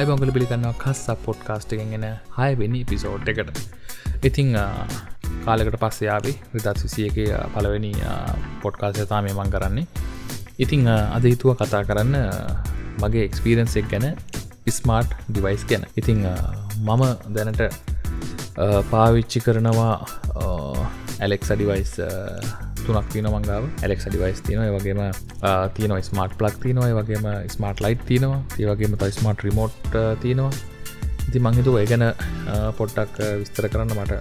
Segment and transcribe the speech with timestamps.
[0.00, 2.04] අයිබංගල පිළිගන්නවා කස් පොඩ්කාස්ට එකගෙන
[2.36, 3.58] හයවෙනි පිසෝඩ් එකට.
[4.28, 4.48] ඉතිං
[5.46, 7.18] කාලකට පස්සයාවේ විදත් විසියක
[7.54, 7.90] පලවෙනි
[8.62, 9.86] පොඩ්කාසතා මේ මං කරන්නේ.
[10.64, 12.16] ඉතිං අද හිතුව කතා කරන්න
[13.02, 14.06] මගේ එක්ස්පීරන්සෙක් ගැන
[14.78, 15.84] ස්මාර්ට් ඩිවයිස් ගැන.
[16.00, 16.24] ඉතිං
[16.86, 17.02] මම
[17.36, 17.62] දැනට
[18.92, 19.94] පාවිච්චි කරනවා
[21.20, 21.94] ඇලෙක්ස ඩිවයිස්
[22.90, 25.00] තුනක් තින මංගාව ඇලෙක් ඩිවයිස් තිනව වගේම
[25.78, 27.26] තියන ස්මාර්ට් ප්ලක් තිනවයි වගේම
[27.56, 28.40] ස්මාර්ට් ලයිට් තියෙනවා.
[28.62, 30.52] ඒවගේම ත ස්මාර්ට් රිමෝට් තියෙනවා.
[31.28, 32.04] ඉති මංහිතු ඒ ගැන
[32.78, 34.12] පොට්ටක් විස්තර කරන්න මට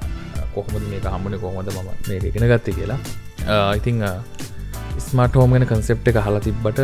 [0.56, 1.36] කොහොමද මේ හම්බන?
[1.44, 3.00] කොහොමද ම මේ ගෙන ගත්තේ කියලා.
[3.80, 3.98] ඉතිං
[5.08, 6.80] ස්මාර්ට හෝම ගෙන කන්සෙප් එක හලා තිබ්බට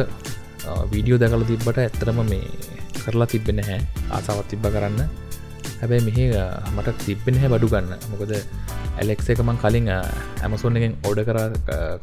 [0.94, 2.48] වීඩියෝ දැකල තිබ්බට ඇත්තරම මේ
[3.04, 3.80] කරලා තිබෙන හැ
[4.18, 5.02] ආසාවත් තිබ්බ කරන්න.
[5.80, 6.20] හැබැයි මෙහ
[6.76, 7.94] මට තිබෙන හැ බඩු ගන්න.
[8.12, 8.34] මොකද
[9.00, 11.40] ඇලෙක්ස එක මං කලින් ඇමසොන්නගෙන් ඕඩ කර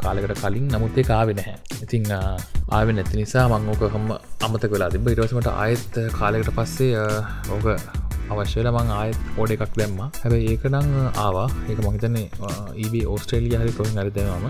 [0.02, 0.66] කාලකට කලින්.
[0.74, 1.56] නමුත්තේ කාවෙ නැහැ.
[1.84, 4.08] ඉතිං ආව නැති නිසා මංෝක හම
[4.46, 7.06] අමත කලා තිබ ඉරසමට ආයත් කාලෙකට පස්සේ
[7.54, 7.66] ඕක
[8.32, 9.98] අවශ්‍යල මං ආයත් ඕඩ එකක් දැම්ම.
[10.22, 10.92] හැබැයි ඒක නං
[11.24, 11.48] ආවා.
[11.70, 12.28] ඒක මහිතන්නේ
[12.84, 14.46] ඒබ ඕස්ට්‍රේලිය හරි කොහින් අරිදෙනවාම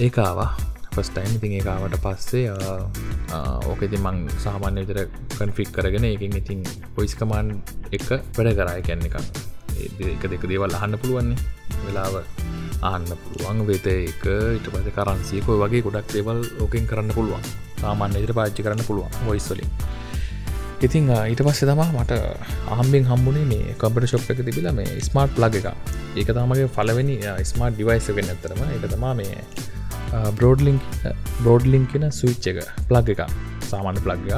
[0.00, 0.50] ඒක ආවා.
[0.94, 2.44] ෆස්ටයින් ඉතින් ඒකාවට පස්සේ
[3.70, 5.00] ඕකෙති මං සාමාන්‍ය විතර
[5.38, 6.62] කන්ෆික් කරගෙන එකින් ඉතින්
[6.94, 7.50] පොයිස් කමාන්්
[7.96, 8.06] එක
[8.36, 9.18] වැඩ කරයි කැන්න එකක්.
[10.14, 11.38] එක දෙක දේවල් අහන්න පුළුවන්නේ
[11.86, 12.14] වෙලාව
[12.90, 13.66] ආන්න පුළුවන්.
[13.68, 14.24] වෙත එක
[14.58, 17.44] ඉට පස කරන්සියකො වගේ ගොඩක් දේවල් ඕකෙන් කරන්න පුළුවන්.
[17.82, 19.70] සාමාන්‍ය ඉදිර පාච්චි කරන්න පුළුවන් වොයිස්වලින්
[20.86, 22.16] ඉතිං ඊට පස්සේ තමා මට
[22.76, 25.68] ආම්බෙන් හම්බුණේ මේ කම්පට ශොප් එක තිබිල මේ ස්මාර්ට් ප්ලග එක
[26.20, 27.16] ඒක තමගේ පලවෙනි
[27.52, 29.36] ස්මාර්ට් ඩිවයිස වෙන්න ඇතරම එක තමා මේ
[30.38, 30.78] බ්‍රෝඩ්ලිං
[31.40, 33.22] බ්‍රෝඩ්ලිං කෙන සවිච්ච එක ප්ලග් එක
[33.70, 34.30] සාමාන්‍ය ප්ලග්ග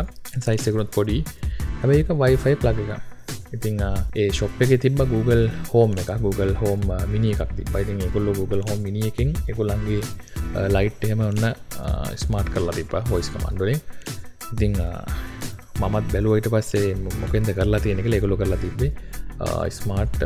[0.47, 1.19] සයිස්සකුණුත් පොඩි.
[1.81, 3.16] හැබයි එක වයිෆයි ප්ලග එක
[3.55, 3.79] ඉතිං
[4.15, 8.81] ඒ ශොප් එක තිබ Google හෝම් එක Google හෝම් මිනි එකක් තිබයිතින් එකුල්ල Google හෝම්
[8.83, 10.03] මිනි එකින් එකුලන්ගේ
[10.69, 11.47] ලයිට් එහෙම ඔන්න
[12.17, 13.81] ස්මාර්ට් කරලා තිබ හොයිස් කමන්ඩුලින්
[14.53, 14.77] ඉතිං
[15.81, 18.93] මමත් බැලුවයිට පස්සේ මොකෙන්ද කරලා තියෙනෙ එක ලෙකුලු කරලා තිබේ
[19.79, 20.23] ස්මාර්ට්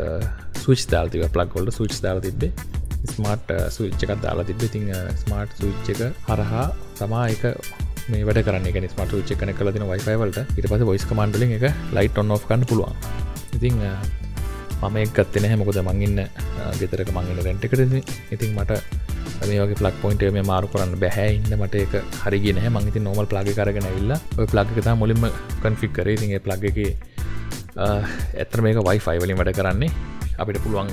[0.56, 2.52] සුච් දාල්තිව ප්ලක් කොල්ඩ සුච් දාල තිබේ
[3.06, 4.88] ස්මාර්ට් සුච්ච එකක් දාලා තිබ ඉතිං
[5.22, 6.66] ස්මාර්ට් සුච්ච එක හරහා
[6.98, 7.44] තමා එක
[8.14, 8.66] මේ වැඩ කරන්න.
[8.70, 11.66] එක ස්මට ච්ච කන කල තින වයිෆයිවලට ඉට පස වොයිස් කමන්ඩල එක
[11.98, 12.96] ලයිට් ඔන්න ඔ් කන්න පුළුවන්.
[13.58, 13.76] ඉතිං
[14.80, 16.20] මම එක්ගත්තෙන හැමකොද මංගන්න
[16.80, 17.80] ගෙතරක මංගෙන රැන්ටකට
[18.34, 18.50] ඉතින්.
[18.58, 18.80] මට
[19.48, 21.30] මේගේ පලක් පොයින්ට මේ මාරු කරන්න බැහැ.
[21.38, 21.94] ඉන්න මට එක
[22.24, 25.28] හරිගෙන මංගති නොමල් ප්ලාග කරගෙන ඉල්ල ඔය ප්ලග්තා මුලින්ම
[25.64, 26.16] කන්ෆික් කරේ.
[26.22, 26.78] තිගේ ප්ලග් එක
[28.40, 29.92] ඇතර මේක වයිෆයි වලින් වැඩ කරන්නේ.
[30.40, 30.88] අපිට පුළුවන්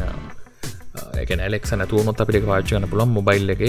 [1.21, 3.63] එක ඇලෙක් නැතුවනොත් අපිට පාච්චයන පුළන් මොබයිල් එක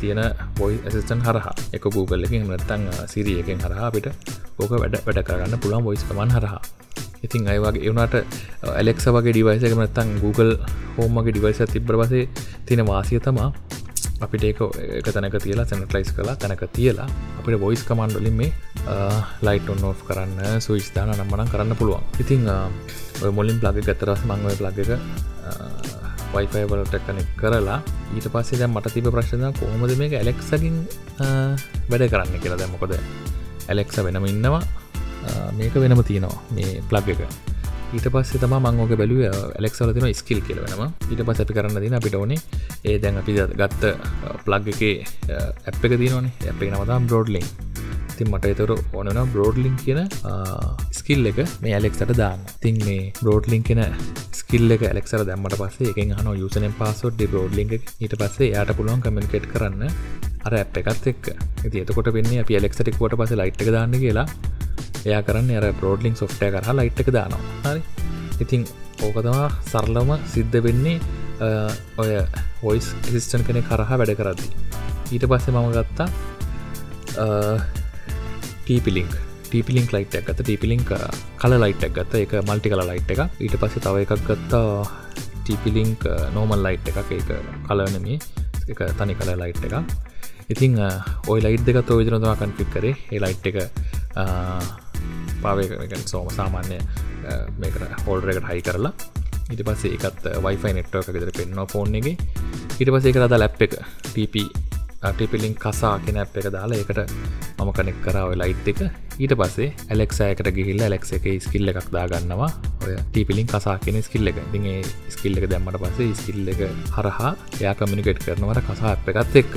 [0.00, 0.20] තියෙන
[0.58, 1.54] බොයි ඇසිස්ටන් හරහා.
[1.76, 4.08] එක Google එකින් නැත්තං සිරිය එකෙන් හරහා අපිට
[4.60, 6.62] ඕක වැඩ වැඩ කරන්න පුළන් බොයිස් කමන් හරහා.
[7.26, 8.14] ඉතින් අයිවගේ එවනට
[8.78, 10.52] ඇලෙක්ස වගේ ඩිවයිසක නැත්තං Google
[10.96, 12.24] හෝමගේ ඩිවයිස තිබ්‍ර පසේ
[12.66, 13.50] තියෙන වාසිය තමා
[14.24, 14.60] අපිට ඒක
[14.98, 17.08] එක තැනක තියලා සැනටලයිස් කලා තැනක තියලා
[17.38, 18.50] අපිට බොයිස් කමන්්ඩලින් මේ
[19.46, 22.02] ලයිට ඔන්න ඔ් කරන්න සුවිස් දාන නම්මනම් කරන්න පුළුවන්.
[22.22, 22.42] ඉතිං
[23.38, 24.78] මොලින් ප්ලග ගතරස් මංවය ප්ලග
[26.32, 27.78] එක වයිෆයිවලට කනෙක් කරලා
[28.16, 30.76] ඊට පස්සේ දැ මට තිබ ප්‍රශ්න කොහොමද මේක ඇලෙක්සකින්
[31.90, 32.58] වැඩ කරන්න කියලා.
[32.60, 32.94] දැමකොද
[33.68, 34.62] ඇලෙක්ස වෙනම ඉන්නවා.
[35.58, 37.20] මේක වෙනම තියෙනවා මේ ප්ලග් එක.
[37.92, 42.16] ඊට පස්සේ තම මංගෝක බැලුව ඇලෙක්සල තින ස්කිල් කියලවෙනවා ඊට පස අපි කරන්න දින අපිට
[42.16, 42.40] ඕනේ
[42.84, 43.92] ඒ දැන් අපි ගත්ත
[44.46, 44.82] ප්ලග් එක
[45.68, 46.32] ඇප් එක තියනවනේ.
[46.48, 47.71] ඇප් එක නමතාම් බ්‍රෝඩ්ලිින්
[48.12, 50.00] ඉතින් මට එතර ඕනන බ්‍රෝඩ්ලිින් කියන
[50.92, 52.40] ස්කිල් එක මේ ඇලෙක්සට දාන්න.
[52.60, 53.82] තින් මේ බ්‍රෝඩ්ලිින් කියෙන
[54.32, 59.48] ස්කිල්ල එක ඇලෙක්සර දැම්මට පස්සේ එක හන යුසනෙන් පස්සොට් බ්‍රෝඩ්ලිින් ඊට පස්සේ යායට පුළුවන් කමෙන්කෙට්
[59.52, 59.82] කරන්න
[60.44, 64.26] අර ඇප් එකත් එක් ඇති එතකොට වෙන්නේ අප ඇලෙක්සටික්වට පස ලයිට් එක දාන්න කියලා.
[65.06, 67.42] එයා කරන්න අර බ්‍රෝඩ්ලිින් සොෆ්ටය කරහ ලයිට් එක දානවා.
[67.66, 67.82] හරි?
[68.40, 68.66] ඉතින්
[69.02, 70.98] ඕකතවා සරලම සිද්ධ වෙන්නේ
[71.98, 72.10] ඔය
[72.62, 74.48] ඔයිස් සිිස්ටන් කෙනෙ කරහා වැඩ කරදදි.
[75.12, 76.08] ඊට පස්සේ මම ගත්තා
[78.64, 79.12] ටීපිලික්
[79.48, 80.84] ටීපිලික් ලයිට් ඇත් ටීපිලික්
[81.40, 82.14] කල ලයිට් ගත්ත.
[82.24, 84.84] එක මල්ටි කල ලයිට් එක ඊට පස්සේ තව එකක් ගත්තා
[85.44, 86.06] ටීපිලිංක්
[86.36, 87.10] නෝමල් ලයිට් එකක්.
[87.18, 87.30] ඒක
[87.68, 88.18] කලනමේ
[88.72, 89.74] එක තනි කල ලයිට් එක
[90.52, 90.78] ඉතිං
[91.28, 92.94] ඔයි ලයිට් දෙකත් විදිරදවා කන්ෆික් කරේ.
[93.12, 93.58] ඒ ලයිට් එක
[94.16, 94.62] uh,
[95.42, 96.78] පාවයකෙන් සෝම සාමාන්‍ය
[97.58, 97.76] මේක
[98.06, 98.92] හෝල්ඩරකට හයි කරලා.
[99.52, 102.12] ඉට පස්සේ එකත් වයිෆයි නෙට්ව එක ගෙදර පෙන්න්න ෆෝන් එක.
[102.80, 103.76] ඉට පසේ කරද ලැප් එක
[104.12, 104.71] ටප
[105.02, 107.00] ටිපිලින් කසා කෙන අප් එක දාලා එකට
[107.58, 108.80] මම කනෙක් කරාව ලයිට් එක.
[109.22, 112.50] ඊට පස්සේ ඇලෙක්සෑකට ගිහිල්ල ඇලෙක් එක ස්කිල්ල එකක් දාගන්නවා.
[112.84, 114.38] ඔය ටිපිලින් කසා කෙන ස්කිල්ල එක.
[114.54, 114.80] දිගේ
[115.14, 116.60] ස්කිල්ල එක දැම්මට පස්සේ ස්කිල්ල එක
[116.96, 119.54] හරහා එයා කමිනිකෙට් කරනවට කසා අප් එකත් එක්ක.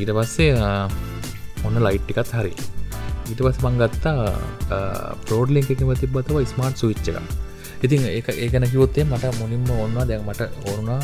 [0.00, 0.52] ඊට පස්සේ
[1.66, 2.52] ඔන්න ලයිට්ටිකත් හරි.
[3.30, 4.20] ඊට පස් මංගත්තා
[5.28, 7.18] පෝඩ්ලිං එකම තිබතව ස්මාර්ට් සවිච්ච එක.
[7.84, 11.00] ඉතින් ඒ ඒකන කිවොත්තේ මට මුලින්ම ඔන්නවා දැන් මට ඕරුණා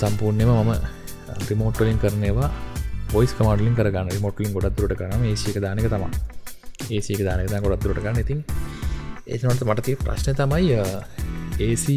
[0.00, 1.01] සම්පූර්ණයම මම
[1.48, 2.50] රිමෝට්ලින් කරනවා
[3.12, 4.08] පොයිස් කමටලින් කරගන්න.
[4.20, 6.04] මොටලින් ගොඩත් දුරට කරන ඒසික දානක තම
[6.90, 8.40] ඒසික දානක ගොඩත් දුරට ගන්න ඉතින්
[9.28, 10.78] ඒනට මටති ප්‍රශ්න තමයි
[11.60, 11.96] ඒසි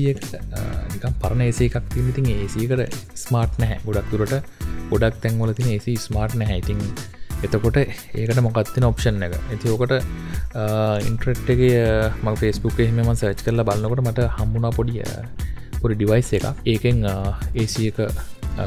[0.94, 3.80] නිකම් පරණ ඒසේ එකක් තිමිතින් ඒසීකට ස්මාර්ට් නැහැ.
[3.88, 4.34] ගොඩක් තුරට
[4.92, 6.60] ගොඩක් තැන්වල තින ඒසි ස්මාර්ට් නැහැ.
[6.64, 6.80] ඉතින්
[7.44, 9.36] එතකොට ඒකට මොකත්තින ඔප්ෂන් එක?
[9.50, 9.94] ඇති ඕකට
[11.10, 11.82] ඉන්ට්‍රට්ගේ
[12.24, 15.04] ම ෆෙස්බුක් එහෙම සර්ච් කරලා බලන්නකොට මට හම්බුණා පොඩිය
[15.82, 17.04] පොඩි ඩිවයිස් එක ඒකෙන්
[17.56, 18.00] ඒසි එක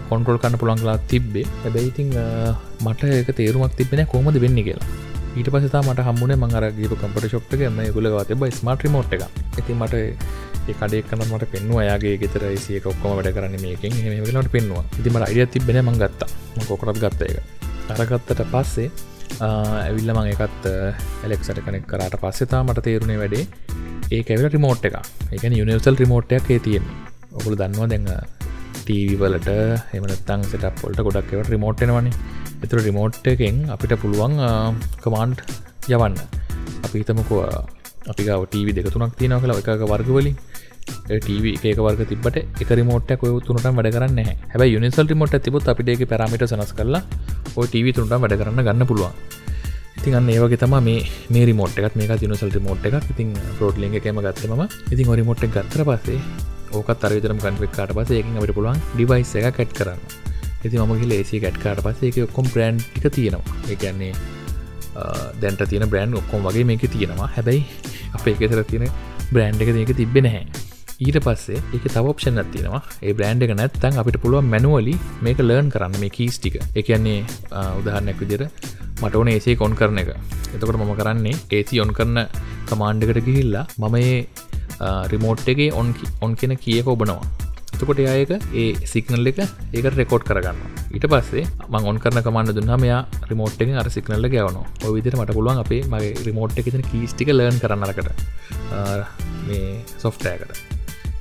[0.09, 1.47] කොන්ට්‍රල් කන්න පුළන්ගලා තිබ්බේ.
[1.63, 2.11] හැබැයිඉතිං
[2.85, 4.89] මට එක තේරුමක් තිබෙන කොමද වෙන්න කියලා.
[5.37, 9.95] ඊට පසතා මට හම්බුණ මංගරගේ කම්පට ශොප්ක ම ගුලගත බයි ස්මට මෝට් එක ඇති මට
[10.71, 13.93] කඩේ කන මට පෙන්වා යාගේ ගෙතර සිය ඔක්කොම වැඩ කරන්න මේකින්.
[13.99, 16.29] හෙමලට පෙන්වා ඉතිමට අයිඩිය තිබෙන මං ගත්තා.
[16.69, 17.39] කොකරත් ගත්ත එක
[17.95, 18.91] අරගත්තට පස්සේ
[19.41, 20.67] ඇවිල්ල මං එකත්
[21.25, 23.45] එලෙක්සට කනෙක් කරට පස්සෙතා මට තේරුණේ වැඩේ
[24.11, 24.99] ඒ ඇවිල රිමෝට් එක
[25.33, 26.91] එකන යුනිවර්සල් රිමෝට්යක් ඒ තියෙන
[27.33, 28.11] ඔකුළු දන්නවා දෙන්න
[28.89, 29.49] ටීවලට
[29.97, 32.13] එමනත්තං සටපොල්ට ගොඩක් එවට රිමෝට්න වනි
[32.65, 34.37] එතුර රිමෝට් එකෙන් අපිට පුළුවන්
[35.05, 35.43] කමාන්ඩ්
[35.95, 36.17] යවන්න.
[36.87, 37.43] අපි හිතමකෝ
[38.13, 40.39] අපි ගව ටීවි දෙක තුනක් තියෙන කළ එක වර්ගවලින්
[40.89, 44.21] ටව ඒක වර්ග තිබට එක රිමෝට්ක් ඔය තුනට වැඩ කරන්න
[44.55, 47.03] හැ යුනිසල් රිමෝට් තිබොත් අපිට පැරමිට සනස් කරලා
[47.57, 49.13] ඔය ටව තුනට වැඩ කරන්න ගන්න පුළුවන්.
[49.99, 51.01] ඉතින් අන්න ඒවගේ තම මේ
[51.35, 53.11] මේ රිමෝට් එකත් මේක යුනිසල් රිමෝට් එකක්.
[53.13, 54.63] ඉතින් පෝට්ලිං එකම ගත්තම
[54.93, 56.21] ඉතින් ඔරිමෝට් එක ගත්තර පස්සේ
[56.77, 60.01] ඕකත් අරවිතරම කන්වෙක්කාට පස ඒකින් අපට පුළුවන් ඩිවයිස් එක කැට් කරන්න.
[60.63, 63.59] ඇති මම ලේසි කැට්කාට පස්සේ එක ඔක්කොම් ප්‍රන්් එක තියෙනවා.
[63.75, 64.13] එකන්නේ
[65.43, 67.29] දැන්ට තියෙන බ්‍රන්් ඔක්කොම් වගේ මේක තියෙනවා.
[67.37, 67.63] හැබැයි
[68.17, 68.91] අප එකතර තියෙන
[69.33, 70.43] බ්‍රන්් එක ඒක තිබෙන හැ
[70.99, 76.01] ඊට පස්සේ එක තවප්ෂන් ඇතිනවා ඒ බ්‍රන්් එක නැත්තන් අපිට පුළුවන් මැනුවලි මේක ලර්න් කරන්න
[76.03, 76.59] මේ කීස් ටික.
[76.75, 77.23] එකන්නේ
[77.79, 78.43] උදාහරණයක් විදිර
[79.03, 80.11] මට ඕන ඒසේ කොන් කරන එක.
[80.55, 82.27] එතකොට මම කරන්නේ ඒසි ඔන් කරන
[82.69, 84.19] කමාන්්ඩකට ගිහිල්ලා මම ඒ
[85.13, 85.95] රිමෝට් එකගේ ඔන්
[86.25, 87.21] ඔන් කියෙන කියක ඔබනවා.
[87.75, 89.41] එතකොට අයක ඒ සිගනල් එක
[89.77, 90.59] ඒක රෙකෝඩ් කරගන්න
[90.97, 94.59] ඊට පස්සේ මං ඔන් කරන කමන්න දුන්නම යා රිමෝට් එක අර සිගනල්ල ගවන
[94.89, 98.11] ඔවිදිර මට පුළුවන් අපේ මගේ රිමෝට් එක කීස්ටික ලර්න් කරන්නකට
[99.49, 99.69] මේ
[100.05, 100.59] සොෆ්ටෑකට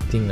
[0.07, 0.31] ඉතිං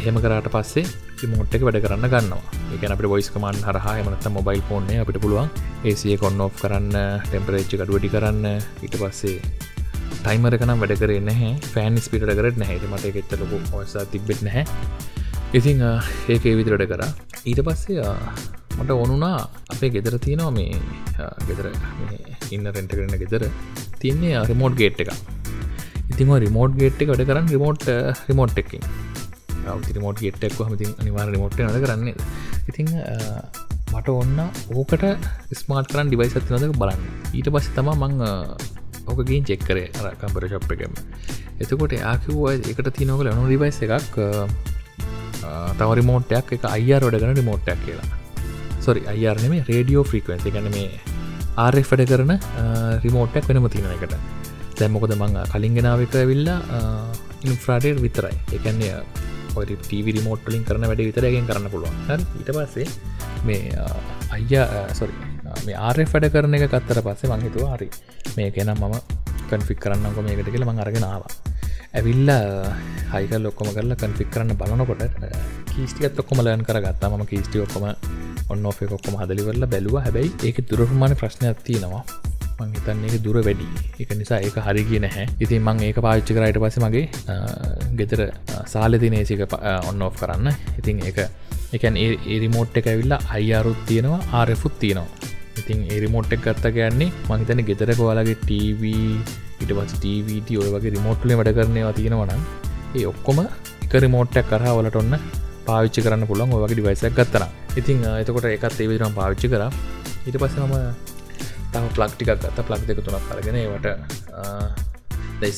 [0.00, 0.86] එහෙම කරට පස්සේ
[1.22, 2.42] රිමෝට් එක වැඩ කරන්න ගන්නවා.
[2.74, 5.50] එක අපට බොයිස් කමන් හරහා එමනත මොබයිල් ෆෝන්නේ අපිට පුළුවන්
[5.86, 6.96] ඒසිය කොන්න ඔ් කරන්න
[7.28, 8.46] ටෙම්පරේච්චි කඩුවඩි කරන්න.
[8.82, 9.38] ඊට පස්සේ
[10.20, 11.52] ටයිමර කනම් වැඩ කරේ නැහැ.
[11.74, 12.88] ෆෑන් ස්පිට කරට නැහැ.
[12.92, 14.64] මට එකෙච්චලකු ඔසා තිබෙත් නැහැ.
[15.58, 15.82] ඉතිං
[16.32, 17.02] ඒක විදිරට කර.
[17.50, 18.16] ඊට පස්සේ
[18.78, 19.36] මට ඕනුනා
[19.72, 20.76] අපේ ගෙදර තියෙනවා මේ
[21.48, 21.66] ගෙදර
[22.56, 23.44] ඉන්න රෙන්ට කරන ගෙදර
[24.02, 25.10] තියන්නේ රිමෝට් ගේට් එක
[26.12, 27.84] ඉතිම රිමෝට් ගේට් එක වැඩ කරන්න රිමෝට්
[28.30, 28.86] රිමෝට් එකින්
[29.96, 31.78] රිමෝට් ගෙට්ක් හමති අනිවාර රිමෝට් නද?
[31.84, 32.14] කරන්නේ
[32.70, 32.88] ඉතිං
[33.92, 34.38] මට ඔන්න
[34.74, 35.04] ඕකට
[35.60, 37.02] ස්මාර්ට කරන් ඩිවයිස් ඇතිනද බලන්න.
[37.36, 38.14] ඊට පස්ස තම මං
[39.12, 40.92] ඕකගින් චෙක්කරේ අර කම්පර ශප් එකම.
[41.62, 44.18] එතකොට ආකිව්වා එකට තිනෝකල නො රිවයිස් එකක්
[45.78, 48.08] තව රිමෝට්ටයක් එක අයිර් වැඩගන රිමෝට්ටක් කියලා.
[48.84, 50.90] සොරි අයිරනෙම රේඩියෝ ෆ්‍රීකවෙන්සි ගන මේ
[51.64, 52.32] ආරෙ වැඩ කරන
[53.04, 54.14] රිමෝට්ටක් වෙනම තියෙන එකට
[54.80, 56.60] දැම්මොකද මං කලින්ගෙනාවක විල්ලා
[57.48, 58.36] ඉන්ෆ්‍රාඩර් විතරයි.
[58.56, 58.94] එකන්නේ
[59.60, 61.96] ඔරි ටීවි රිමෝට්ලින් කරන වැඩ විතරගෙන් කරන්න පුළුවන්.
[62.38, 62.88] ඊට පස්සේ
[63.48, 63.60] මේ
[64.36, 65.14] අයියා සොරි
[65.66, 67.88] මේ ආරෙ වැඩ කරන එක කත්තර පස්සේ මංහිතුව හරි.
[68.36, 68.94] මේ කෙනම් මම
[69.50, 71.52] කන්ෆික් කරන්නකො මේකට කියල මං අරගෙනවා
[71.92, 72.30] ඇවිල්ල
[73.12, 75.32] හයික uh, ලොක්කොම කරලා කන්ෆික් කරන්න බලනකොට uh,
[75.72, 77.10] කීස්ටිකත් ඔක්කොම ලයන් කරගත්තා.
[77.10, 77.88] ම කීස්ටි ඔක්කොම
[78.52, 79.98] ඔන්න ඔේ ඔක්කොම හදලිවරල බැලුව.
[80.06, 82.04] හැබැයි ඒක දුරමාන ප්‍රශ්නයක් තියෙනවා.
[82.62, 83.66] හිතන්නේ දුර වැඩි.
[84.00, 85.26] එක නිසා ඒක හරි කිය නැහැ.
[85.44, 87.06] ඉතින් මං ඒක පාච්චි කරයිට පස මගේ
[88.00, 88.20] ගෙතර
[88.74, 89.44] සාලතිනේසික
[89.90, 90.48] ඔන්න ඔෆ් කරන්න.
[90.80, 91.18] ඉතින් ඒක
[91.76, 95.40] එකන් ඒරිමෝට් එක ඇවිල්ලා අයියාරුත් තියෙනවා ආරෙෆුත් තියෙනවා.
[95.60, 99.06] ඉතින් ඒරිමෝට් එක් ගත්ත ගන්නේ මහිතන ගෙතර කොයාලගේ ටීවී
[99.62, 102.36] ඉට පස් ටීවිට ඔය වගේ රිමෝට්ලේ වැඩ කරනවා තියෙනවන
[102.98, 105.18] ඒ ඔක්කොම එක රිමෝට්ටක් කරහා වලට ඔන්න
[105.66, 109.64] පාවිච්චි කරන්න පුළන් ඔයගේ ඩිවයිසක් ගත්තන ඉතින් එතකොට එකත් ඒවිදිරම් පාවිච්චි කර.
[110.26, 110.72] ඊට පස්සම
[111.72, 112.64] තම ප්ලක්ටිකක් ගත්ත.
[112.68, 113.86] ප්ලක් දෙක තුනක් කරගෙන ඒවට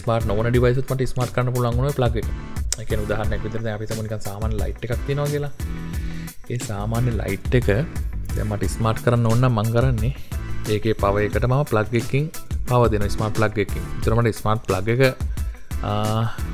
[0.01, 2.23] ස්මාට නොන ඩිවයිසත් මට ස්මාර්ට කරන්න පුළන්ගුණ ප්ලග
[2.79, 2.91] එක.
[2.97, 5.53] උදාහරන්න විතර අපිතමනික සාමන් ලයිට් එකක් තිනවා කියලා.
[6.51, 7.69] ඒ සාමාන්‍ය ලයිට් එක
[8.43, 10.12] මට ස්මාර්ට් කරන්න ඔන්න මංගරන්නේ
[10.69, 12.26] ඒකේ පවයකට මම ප්ලග් එකින්
[12.67, 15.03] පව දෙන ස්මර්ට ප්ලග් එකින් තරමට ස්මර්ට් ප්ලග් එක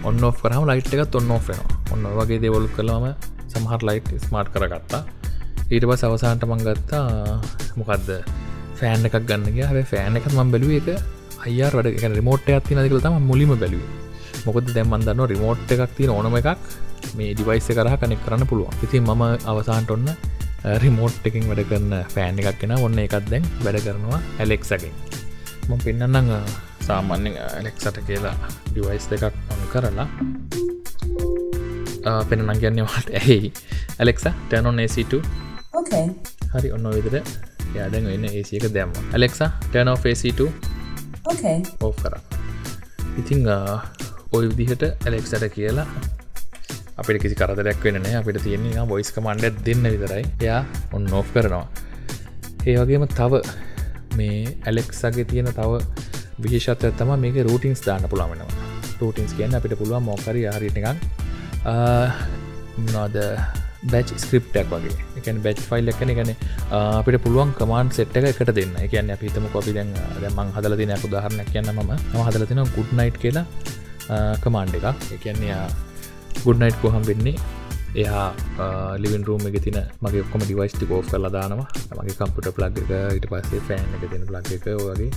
[0.05, 3.07] ඔන්න ඔ කරහම ලයිට් එකත් ඔන්න ඔෆෙනවා ඔන්න වගේ දෙවලු කළම
[3.51, 5.03] සමහට ලයිට් ස්මාර්ට් කරගත්තා.
[5.71, 7.05] ඊට පස් අවසාන්ට මංගත්තා
[7.79, 8.11] මොකක්ද
[8.79, 10.89] ෆෑන් එකක් ගන්නගේ හැ ෆෑන් එකත් මම් බැලුව එක
[11.47, 13.83] අයිර් වැඩ එක රිමෝට් ඇති නදිකල තම මුලිම බැලුව.
[14.47, 16.59] මොකද දැම්මන් දන්න රිමෝට් එකක් තින ඕනම එකක්
[17.17, 18.75] මේ ඩිවයිස කරහ කනෙක් කරන්න පුළුවන්.
[18.85, 20.07] ඉතින් මම අවසාන්ට ඔන්න
[20.83, 24.93] රිමෝට් එකින් වැඩ කරන්න ෆෑන් එකක් කෙන ඔන්න එකත් දැන් වැඩ කරනවා ඇලෙක්සකින්
[25.69, 26.33] ම පෙන්න්නන්න
[26.87, 28.35] සාමාන්‍යෙන් ඇලෙක්සට කියලා
[28.73, 30.09] ඩිවයිස් දෙකක් ඔන් කරලා.
[32.29, 33.39] පෙනනං කියන්නවාට ඇහි
[33.99, 35.23] ඇලෙක්ස ටැනොන් AC2
[36.53, 37.17] හරි ඔන්න විදිර
[37.75, 38.93] යාඩැන් වෙන්න ඒසික දැම්ම.
[39.15, 40.41] ඇලෙක්සා ටැනෝ AC2
[41.81, 42.15] ඕ කර.
[43.19, 43.49] ඉතිං
[44.33, 45.87] ඔය විදිහට ඇලෙක්සට කියලා
[47.01, 50.25] අපිට කිසි කරදරයක් වෙන අපිට තියෙන්නේ බොයිස් කමන්ඩ දෙන්න විතරයි.
[50.47, 50.63] එයා
[50.97, 51.67] ඔන්න නෝ් කරනවා.
[52.71, 53.33] ඒ වගේම තව
[54.19, 55.71] මේ ඇලෙක්සගේ තියෙන තව
[56.45, 58.69] විශේෂත්ව තම මේක රූටින්ස් දාන්න පුළාමෙනවා
[59.01, 60.87] රූටින්ස් කියන්න අපිට පුළුවන් මොකරි හරිටකක්
[62.95, 63.17] නොද
[63.93, 64.95] බැච් ස්ක්‍රප්ටක් වගේ.
[65.19, 66.33] එක බැච් ෆයිල් එකන ගැන
[67.01, 68.75] අපිට පුළුවන් කමාන් සෙට් එක එකට දෙන්න.
[68.93, 69.93] කියන්න අපිතම කොපි දැන්
[70.37, 73.47] මං හදල තින උදාහරණයක් කියන්න ම ම හදල තින ගුඩ් නයිට් කියලා
[74.45, 74.87] කමාන්්ඩ එකක්.
[75.17, 75.57] එකන්නේ
[76.45, 77.37] ගුඩ් නයිට් කොහම් වෙන්නේ
[77.95, 78.27] එයා
[79.03, 81.69] ලිවින් රූම එක තින මගේ ඔක්කොම ඩිවයිස්ටි කෝ් කරලා දානවා.
[81.99, 85.11] මගේ කම්පුට ප්ලග් එක ඉට පස්සේ ෆෑන් එක තින ප්ලග් එක වගේ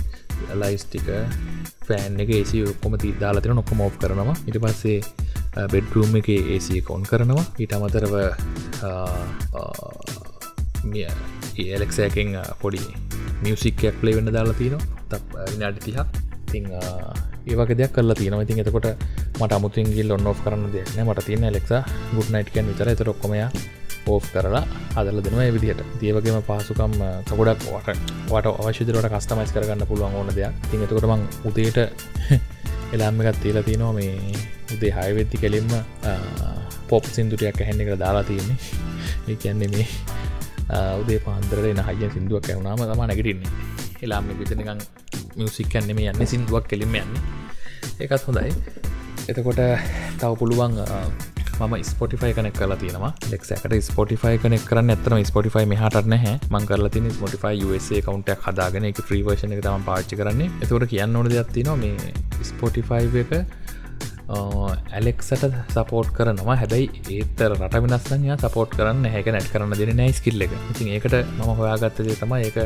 [0.62, 1.08] ලයිස්ටික
[1.88, 4.36] ෆෑන් එක ඒසි ඔක්කොම ති දාලාතින නොක්කො මෝ් කරනවා.
[4.48, 4.98] ඉට පස්සේ
[5.72, 7.46] බෙඩ්රූම් එක ඒසි කොන් කරනවා.
[7.58, 8.14] ඊට අමතරව
[11.64, 12.30] ඒලෙක්සෑකෙන්
[12.62, 12.82] පොඩි
[13.44, 14.82] මියසික්කයක් ලේ වෙන්න දාලා තියනවා.
[15.10, 15.12] ත
[15.52, 16.08] විනාඩි තිහක්
[16.50, 16.66] තිං
[17.46, 18.86] ඒවගේ දෙයක් කල්ලා තියෙන ඉතින් එතකොට
[19.34, 21.72] මට අමුතුන්ගිල් ඔන්න ඔ් කරන්න දෙයක්න මට තියෙන ලෙක්ස
[22.14, 22.88] ගුඩ් නයිට්කන් විතර.
[22.88, 23.40] එත ඔක්කොමය
[24.06, 24.62] ඕ් කරලා
[24.94, 25.80] අදල දෙනවා විදිහට.
[26.00, 26.94] දේවගේම පාසුකම්
[27.26, 27.96] තකොඩක් වට
[28.30, 30.54] වට අවශ්‍යදරට කස්ටමයිස් කරගන්න පුළුවන් ඕන දෙයක්.
[30.70, 31.78] තින් එතකොට මං උදේට
[32.94, 34.34] එලාම එකත් තියලා තිනවා මේ
[34.74, 35.70] උදේ හයවෙද්දි කෙලින්ම
[36.88, 38.58] පොප් සිින්දුටයක් හැන්න එක දාලා තියෙන්නේ.
[39.28, 39.86] ඒ කියන්නේ මේ
[41.00, 43.54] උදේ පාන්දරට එන හයිය සිින්දුවක් ඇවුණාම තම නැගටින්නේ.
[44.02, 44.84] එලාම විතනිකං
[45.36, 47.24] මියසික්කන්නේ මේ යන්න සිින්දුවක් කෙලිම යන්නේ.
[48.00, 48.52] ඒකත් හොඳයි.
[49.28, 49.62] එතකොට
[50.20, 50.74] තව පුළුවන්
[51.54, 53.12] ම ස්පොටිෆයි කනෙක් කලා තියෙනවා.
[53.32, 56.34] ලෙක්කට ස්පොටිෆයි කනෙක් කරන්න ඇතම ස්පොටිෆයි මෙහට නැහැ.
[56.52, 60.50] මං කරල තින ස්පොටිෆයි USA කවුන්ටක් හදාගෙන එක ්‍රීවර්ෂණ එක තම පාච්චි කරන්නේ.
[60.62, 62.14] එතකට කියන්න ඕන දෙයක් තිනවා මේ
[62.50, 63.32] ස්පොටිෆයි එක
[64.98, 66.58] ඇලෙක්සට සපෝට් කරනවා.
[66.62, 70.52] හැබැයි ඒතර රට වෙනස්සය සපෝට් කරන්න හැක නැට් කරන්න දෙන නෑ ස්කිල්ල එක.
[70.74, 72.58] ඉතින් ඒකට මම හොයාගත්තදේ තම ඒක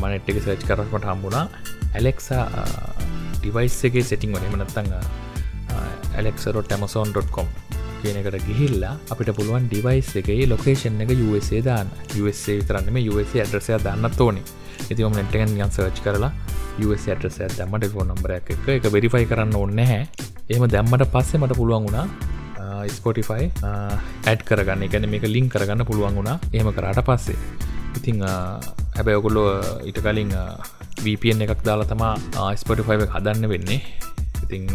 [0.00, 1.46] මනෙට්ක සර්ච් කරස්මට හම්බුණා.
[1.96, 2.44] ඇලෙක්සා
[3.42, 4.60] ඩිවයිස් එකගේ සෙටිං වන
[6.16, 7.46] මනත්තඟ ඇලෙක්සරොට ඇමසෝන්.කොම්
[8.02, 11.88] කියන එකට ගිහිල්ලා අපිට පුළුවන් ඩිවයිස් එකයි ලොකේෂන් එක USA දාන්න.
[12.16, 14.42] USA විතරන්නම USA ඇඩ්‍රසය දන්නත් ඕනි.
[14.90, 16.32] ඉතිම නෙට්ටගෙන් යන් සර්ච් කරලා
[16.84, 20.02] US ඇඩ්‍රසය දැම්මට ෆෝන් නම්බරයක් එක එක වෙරිෆයි කරන්න ඕන්න හැ
[20.48, 22.06] එහම දැම්මට පස්සේ මට පුළුවන් වුණා
[22.88, 24.86] ස්පොටිෆයි ඇඩ් කරගන්න.
[24.88, 26.40] එකන මේක ලිං කරගන්න පුළුවන් වුණා.
[26.52, 27.36] එහෙම කරාට පස්සේ.
[27.96, 28.24] ඉතිං
[28.96, 29.48] හැබැ ඔකුල්ලෝ
[29.84, 30.32] ඉට කලින්
[31.04, 33.80] VPN එකක් දාලා තමා ස්පොටිෆයි හදන්න වෙන්නේ.
[34.44, 34.66] ඉතිං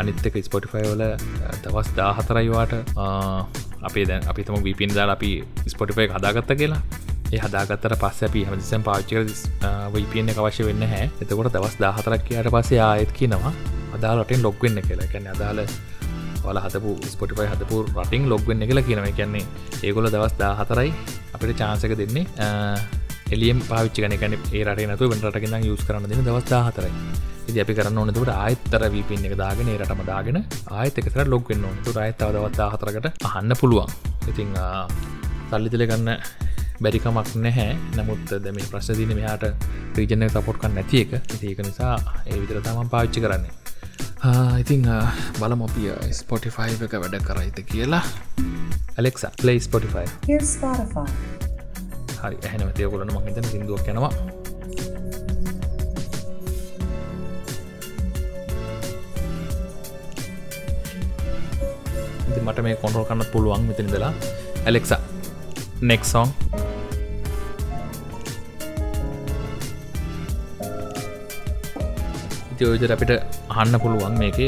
[0.00, 1.04] අනිත්තක ස්පොටිෆයි වල
[1.64, 2.72] දවස් දාහතරයිවාට
[3.88, 5.30] අපේ දැන් අපි තම විපින් දාලා අපි
[5.74, 6.82] ස්පොටිෆයි හදාගත්ත කියලා.
[7.34, 9.12] ඒ හදාගත්තර පස්ස අපි හමදිසම් පාච්චක
[9.94, 13.52] වපියන එක අවශ්‍ය වෙන්න හැ එතකොට දවස් දාහතරක් කියයට පස්සේ ආයත් කියනවා
[13.96, 15.10] අදාලටෙන් ලොක්වෙන්න කියලා.
[15.12, 15.64] කැන අදාල
[16.44, 19.06] වල හතපු ස්පොටිෆයි හතපු රටින් ලොග්වෙන්න කියලා කියනව.
[19.20, 19.44] කියන්නේ
[19.82, 20.90] ඒගොල දවස් දා හතරයි
[21.34, 22.26] අපිට චාන්සක දෙන්නේ.
[23.34, 26.92] එලියම් පාවිච්ච කනකන ඒ රට නතු වෙන්ටගෙන යුස් කරන දෙන දවස්දා හතරයි
[27.48, 30.38] ඉදි අපි කරන්න ඕනතුට ආයත්තර වීපින් එක දාගෙන රටම දාගෙන
[30.80, 33.90] ආයත එකතර ලොග්වෙන්න ඕනතු අයත්තාව දවත්තා හතරකට අහන්න පුළුවන්.
[34.30, 34.50] ඉතිං
[35.50, 36.08] සල්ලිතල ගන්න
[36.84, 37.72] බැරිකමක් නැහැ.
[37.98, 39.44] නමුත් දැම ප්‍රශ්දින මෙයාට
[39.94, 41.12] ප්‍රීජනය සපොට්කන්න නැති එක.
[41.42, 41.94] ඒක නිසා
[42.26, 43.52] ඒ විතර තමන් පාවිච්චි කරන්නේ.
[44.62, 44.88] ඉතිං
[45.40, 48.04] බලමොපිය ස්පොටිෆයි එක වැඩ කරයිත කියලා.
[48.98, 50.06] ඇලෙක්සා පලේ ස්පොටිෆයි
[52.22, 54.12] හරි ඇහන තියකුලන මහිතන සිින්දුවක් යනවා
[62.42, 64.12] මට මේ කොන්ටරල් කන්නත් පුළුවන් මෙතිනිදලා
[64.66, 65.00] ඇලෙක්සා
[65.90, 66.28] නෙක් සෝන්
[72.64, 73.12] ඔයදර අපිට
[73.48, 74.38] අහන්න පුළුවන් මේක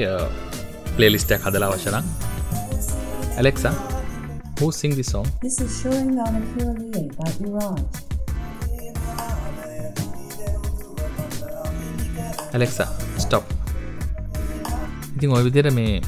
[0.97, 1.97] පලේලිස්ටක් හදලා වශන
[3.41, 3.71] Alexa
[4.59, 5.27] who sing this song?
[5.43, 7.81] This is Showing on a Purely by Iraj.
[12.55, 12.87] Alexa
[13.19, 13.45] stop.
[15.17, 16.01] ඉතින් ඔය විදිර මේ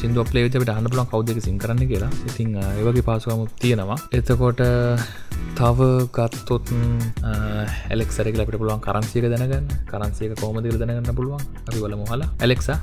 [0.00, 2.12] සිින්දුව පලේවිට අහන්න පුලන් කවදක සිං කරන්න කියලා.
[2.30, 3.98] ඉතින් ඒවගේ පාසුවමුත් තියෙනවා.
[4.18, 4.60] එතකොට
[5.58, 5.78] තව
[6.16, 6.66] ගත්තොත්
[7.30, 9.66] ඇලෙක්සරක අපට පුළුවන් කරන්සියක දැනගන්න.
[9.90, 11.42] කරන්සියක කෝමදිර දැනගන්න පුළුවන්?
[11.68, 12.28] අපි වල මොහලා.
[12.44, 12.74] Alexa 1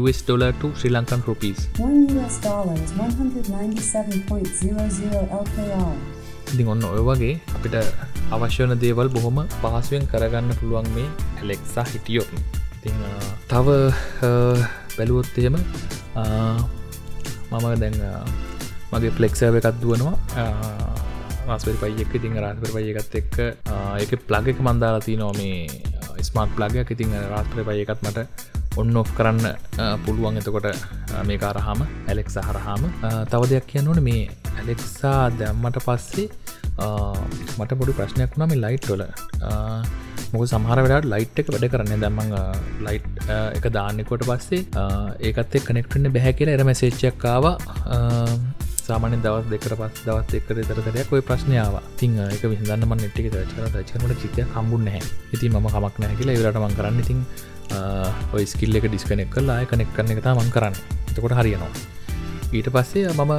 [0.00, 5.96] US dollar Sri Lankan rupees 1 US dollar is 197.00 LKR.
[6.52, 7.74] ඉතින් ඔන්න ඔය වගේ අපිට
[8.34, 11.08] අවශ්‍යවන දේවල් බොහොම පහසුවෙන් කරගන්න පුළුවන් මේ
[11.40, 12.30] ඇලෙක්සා හිටියොත්.
[12.80, 12.96] ඉතිං
[13.50, 13.66] තව
[15.00, 15.56] බැලුවොත්තයම
[17.50, 17.96] මම දැන්
[18.92, 20.14] මගේ ෆලෙක්සව එකත් දුවනවා.
[21.48, 23.36] රස්පරි පයික් ඉතින් රස්පර පයකත් එක්ක
[24.00, 28.18] ඒක ප්ලග එක මන්දාලා තියනවා මේ ස්මාර්ට් ප්ලගයක් ඉතින් රාස්ප්‍ර පයකත් මට
[28.80, 29.46] ඔන්න ඔෆ් කරන්න
[30.04, 30.36] පුළුවන්.
[30.40, 30.66] එතකොට
[31.28, 31.80] මේ කාරහාම
[32.10, 32.82] ඇලෙක් සහරහාම
[33.32, 34.22] තව දෙයක් කියන්න ඕන මේ
[34.58, 36.28] ඇලෙක්සා දැම්මට පස්සේ
[37.58, 39.02] මට පොඩි ප්‍රශ්නයක් වුණම ලයිට්ටොල
[40.32, 42.34] මොක සමහර වෙලාට ලයිට් එක වැඩ කරන්න දැමං
[42.86, 43.20] ලයිට්
[43.58, 44.64] එක දාන්නෙකොට පස්සේ
[45.28, 47.46] ඒකත් කනෙක්ටන්න බැහැ කියලා එර මැසේච්චක්කාව
[48.90, 54.18] සාමාන දවස් දෙකට පස් දවත් එක්කර තරතරයක් ඔය ප්‍රශ්නාව තිං එක විදන්නම නෙට්ටික චර චනට
[54.22, 55.02] චිතය කම්බුන් නැහැ.
[55.34, 57.00] ඉති ම කමක් නෑ කියලා ඉවරටමන් කරන්න.
[57.04, 57.20] ඉතින්
[58.34, 60.76] ඔය ස්කිල්ල එක ඩිස්කනෙක් කල්ලා කනෙක් කරන එක මං කරන්න.
[61.10, 61.70] එතකොට හරියනවා.
[62.52, 63.32] ඊට පස්සේ මම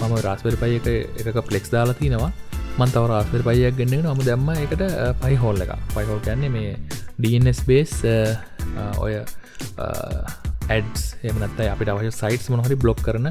[0.00, 2.32] මම රාස්වරි පය එක එක පලෙක්ස් දාලා තිනවා.
[2.78, 4.82] මන් තව රාස්වරි පයියක් ගන්න නම දැම්ම එකට
[5.22, 6.70] පයි හෝල් එක පයිහෝල් කියන්නේ මේ
[7.22, 7.92] DNS බේස්
[9.04, 9.14] ඔය
[10.72, 13.28] ඇඩස් එමනත් අපිට අවශ්‍ය සයිටස් මොහරි බ්ලොක් කරන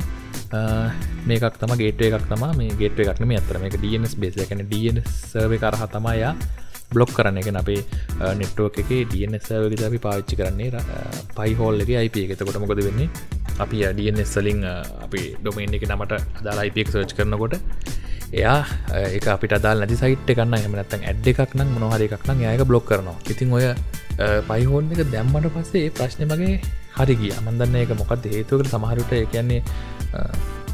[1.30, 5.10] මේකක් තම ගේට එකක් තම මේ ගේට එකක්න මේ අතර මේක DNS බේස එකන DNS
[5.32, 6.34] සර්ව කරහ තමයියා
[6.94, 7.82] බ්ලොක් කරන එක අපේ
[8.40, 10.82] නෙට්ුවක් එක DNSවගද අපි පාච්චි කරන්නේ
[11.38, 12.34] පයිහෝල් එක IP එක.
[12.36, 13.10] එතකොට මොකද වෙන්නේ?
[13.64, 14.62] අපි DNSලින්
[15.06, 17.56] අපි ඩොමේන් එක නමට අදාලා IP එක සර්ච් කරනකොට
[18.40, 18.60] එයා
[18.98, 22.86] ඒ අපිට දල් නැති සයිට් එකන්න එමනත්තන් ඇඩ් එකක් නම් මොනහර එකක් නම් ඒක බ්ලොක්
[22.90, 23.18] කරනවා.
[23.32, 23.66] ඉතින් ඔය
[24.50, 26.56] පයිහෝන් එක දැම්මට පස්සේ ප්‍රශ්න මගේ
[26.98, 27.34] හරි ගිය.
[27.46, 29.62] මන්දන්න එක මොකක්ද හේතුවකට සමහරුට කියන්නේ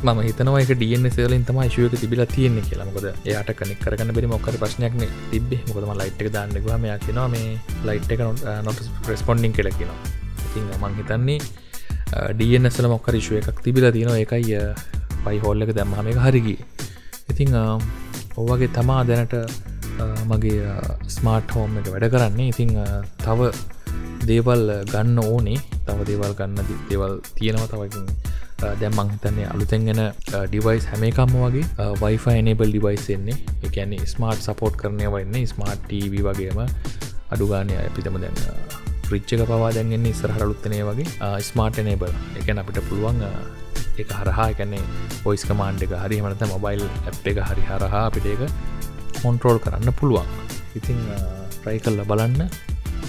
[0.06, 2.88] මම හිතනවා එක ඩියන්න සේලින් තම ශයක තිබිල තියෙන්නේ කියලා.
[2.90, 7.58] මොකද එයාට කනෙක් කරගන්න බැරි මොක්කර ප්‍රශ්නයක්න තිබේ මොකදම ලයිට් එක දාන්නගවා මෙයා කියෙනවා මේ
[7.90, 8.22] ලයිට් එක
[8.68, 10.00] නොට රෙස්පොන්ඩිං කෙලකිනවා
[10.46, 11.40] ඉතින් මං හිතන්නේ
[12.38, 14.22] ඩියන්නස්සල මොක්කර ශුව එකක් තිබිලා තියෙනවා.
[14.26, 14.62] එකයි
[15.26, 16.60] පයි හෝල්ල එක දැම්හම එක හරිගී
[17.32, 17.56] ඉතිං
[18.38, 19.36] ඔවගේ තමා දැනට
[20.30, 20.72] මගේ
[21.16, 22.48] ස්මාර්ට් හෝම් එක වැඩ කරන්නේ.
[22.54, 22.72] ඉතිං
[23.26, 23.52] තව
[24.30, 25.60] දේවල් ගන්න ඕනේ.
[25.88, 28.06] තව දේවල් ගන්න දේවල් තියෙනවා තවකින්
[28.82, 33.38] දැම්මං හිතන්නේ අලුතැන්ගෙන ඩිවයිස් හැම එකම්ම වගේ වයිෆ එනබල් ඩිවයිස් එන්නේ.
[33.70, 36.66] එකන්නේ ස්මාර්ට් සපෝට් කරනය වන්නේ ස්මාර්ට් TV වගේම
[37.32, 38.77] අඩුගානය අපිතම දැන්න
[39.10, 43.24] ්‍රිච්චක පවා දැන්ගන්නේ ඉස්සරහලුත්තනය වගේ ස්මාර්ට් එනබල් එකන අපිට පුළුවන්
[44.02, 44.84] එක හරහා එකන්නේ
[45.24, 45.94] පොයිස් කමාන්්ඩ එක.
[46.04, 48.42] හරි මනත මොබයිල් ඇ් එක හරි හරහා අපිට එක
[49.22, 50.28] කොන්ට්‍රෝල් කරන්න පුළුවන්.
[50.80, 51.00] ඉතිං
[51.54, 52.50] ට්‍රයි කල්ල බලන්න.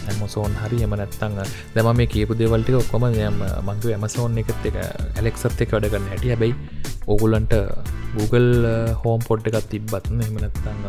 [0.08, 1.36] ඇමසෝන් හරි එම නැත්තං
[1.74, 6.54] දැම මේ කියපු දෙවල්ටික ඔක්කොම යම මංතු ඇමසෝන් එකත් එක ඇලෙක්සත් එක වැඩගන්න හැටිය හැබයි
[7.06, 7.54] ඔගුලන්ට
[8.16, 8.52] Google
[9.02, 10.82] හෝම් පොඩ් එකත් තිබ්බත්න එමනත්තං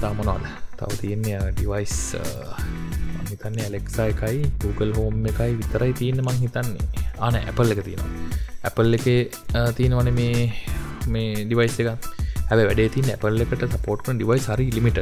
[0.00, 1.96] තාමනවාද තව තියන්නේ ඩිවයිස්
[3.44, 6.84] හිතන්න ඇලෙක්සා එකයි Google හෝම් එකයි විතරයි තියෙන මං හිතන්නේ.
[7.24, 8.12] ආන ඇපල් එක තියෙනවා.
[8.68, 9.06] ඇපල් එක
[9.76, 10.52] තියෙනවන මේ
[11.14, 11.90] මේ ඩිවයිස් එක.
[12.48, 14.98] හැබ වැඩේ තින් ඇපල් එකට සපෝට්න ඩිවයිස් හරි ලිමිට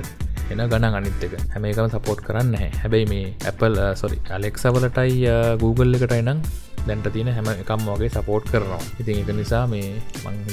[0.50, 1.38] එන ගණ අනිත් එක.
[1.55, 5.22] හැම එකම සපෝට් කරන්න හැබැයි මේ Apple සොරි අලෙක්සවලටයි
[5.62, 6.42] Google එකටයි නම්
[6.88, 8.83] දැන්ට තියෙන හැම එකම් වගේ සපෝට් කරනවා.
[9.00, 9.88] ඉතින් එක නිසා මේ
[10.26, 10.44] මං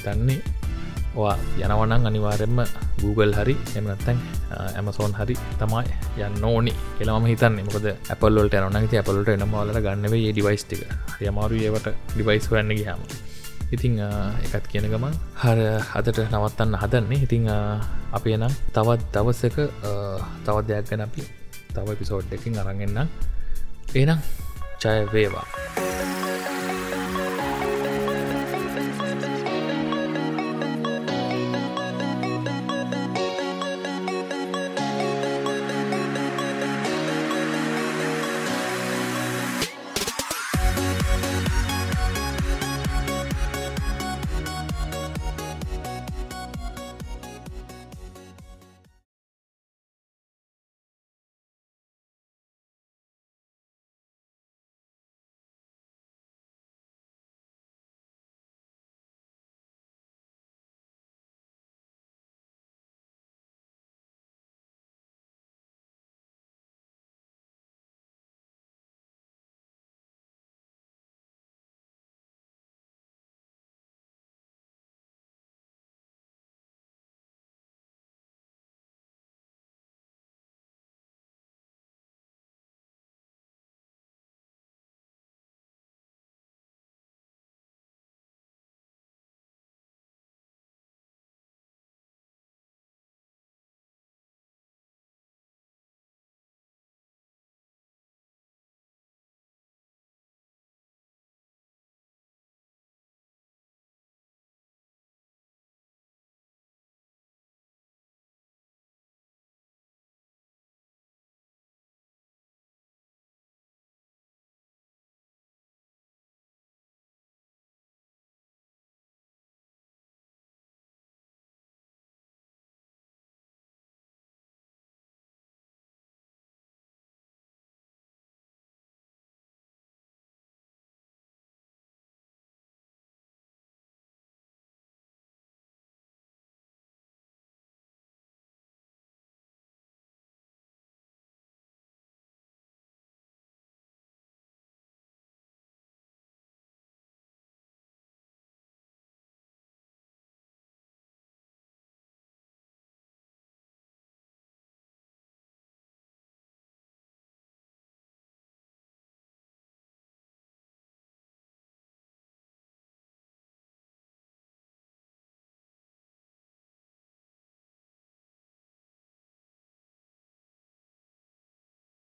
[1.15, 2.59] හිතන්නේ වා යනවනං අනිවාරෙන්ම
[3.01, 4.19] Google හරි එමනත්තැන්
[4.75, 5.83] ඇමසෝන් හරි තමයි
[6.25, 7.57] යන්න ඕනි කියලම හිතන්න.
[7.65, 10.85] මොකද Appleලට යනන Appleට එනමවාලට ගන්නවේ ඒ ඩිවයිස් ටික.
[11.21, 13.01] යමාරු ඒවට ඩිවයිස් වන්න ගහම
[13.71, 13.99] ඉතිං
[14.45, 15.59] එකත් කියන ගමන් හර
[15.97, 17.21] අදට නවත්තන්න හදන්නේ.
[17.25, 17.49] ඉතිං
[18.13, 19.57] අපේ නම් තවත් දවසක
[20.45, 21.21] තවත් දෙයක් ගැන අපි
[21.75, 23.05] තව පිසෝඩ් එකින් අරගෙන්න්න
[23.95, 24.19] එනම්
[24.81, 25.88] චය වේවා.